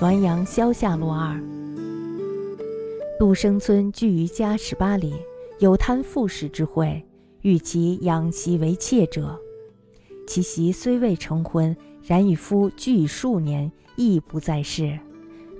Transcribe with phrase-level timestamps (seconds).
[0.00, 1.38] 滦阳萧下路二。
[3.18, 5.12] 杜生村居于家十八里，
[5.58, 7.04] 有贪富士之会，
[7.42, 9.38] 欲其养媳为妾者。
[10.26, 14.98] 其媳虽未成婚，然与夫俱数年，亦不在世。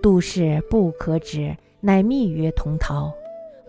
[0.00, 3.12] 杜氏不可止，乃密约同逃。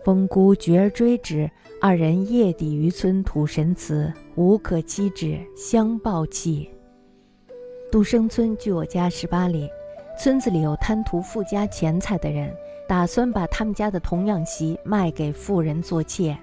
[0.02, 1.50] 风姑绝而追之，
[1.82, 6.70] 二人夜抵于村土神祠，无可期止，相抱泣。
[7.90, 9.68] 杜生村距我家十八里，
[10.22, 16.38] 村子里有贪图富家钱财的人，打算把他们家的童养媳卖给富人做妾。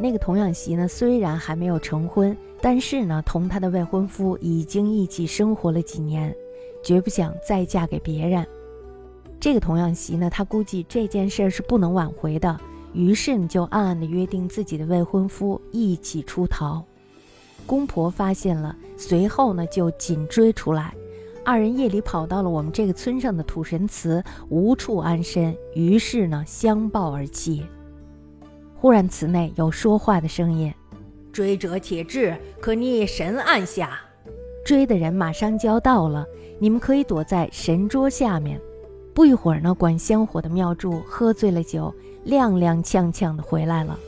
[0.00, 6.34] 那个童养媳呢，虽然还没有成婚，但是呢，同她的未婚夫已经一起生活了几年，
[6.82, 8.44] 绝不想再嫁给别人。
[9.38, 12.58] 这个童养媳呢，她估计这件事是不能挽回的，
[12.92, 16.84] 于是呢就暗暗的约定自己的未婚夫一起出逃。
[17.64, 20.92] 公婆发现了，随后呢就紧追出来，
[21.44, 27.66] 二人夜里跑到了我们这个村上的土神祠，无处安身，于是呢相抱而泣。
[28.76, 30.72] 忽然祠内有说话的声音
[31.32, 33.98] ：“追者且至，可逆神案下。”
[34.64, 36.24] 追的人马上就要到了，
[36.60, 38.60] 你们可以躲在神桌下面。
[39.12, 41.92] 不一会儿呢，管香火的庙祝喝醉了酒，
[42.26, 43.98] 踉踉跄跄的回来了。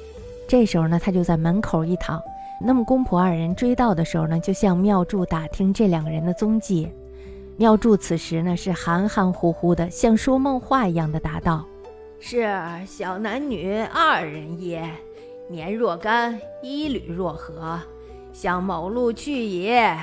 [0.47, 2.23] 这时候呢，他就在门口一躺。
[2.61, 6.89] 那么公婆二人追到的时候呢，就向庙祝打听这两个人的踪迹。
[7.57, 11.65] 妙祝此时呢是含含糊糊的，像说梦话一样的答道
[12.19, 12.49] ：“是
[12.87, 14.89] 小男女二人也，
[15.49, 17.79] 年若干，衣履若何？
[18.33, 19.97] 向某路去也。”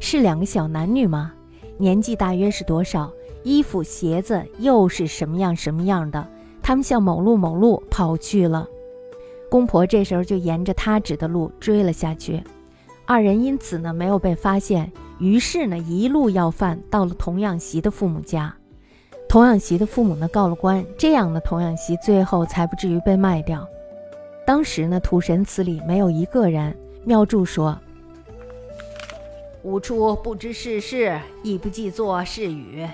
[0.00, 1.32] 是两个小男女吗？
[1.78, 3.10] 年纪大约是多少？
[3.44, 6.28] 衣服鞋子又是什么样什么样的？
[6.62, 8.68] 他们向某路某路跑去了。
[9.48, 12.42] 公婆这时候就沿着他指的路追了下去，
[13.06, 18.54] 二人因此呢没有被发现，于是呢一路要饭到了童养媳的父母家。
[19.28, 23.66] 童养媳的父母呢告了官，这样呢童养媳最后才不至于被卖掉。
[24.46, 26.76] 当时呢土神祠里没有一个人。
[27.04, 27.78] 妙祝说
[29.62, 32.86] ：“吾初不知世事，亦不记作是语。”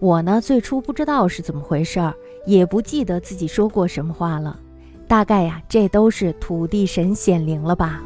[0.00, 2.12] 我呢，最初不知道是怎么回事儿，
[2.44, 4.58] 也不记得自己说过什么话了。
[5.08, 8.02] 大概呀，这都是土地神显灵了吧。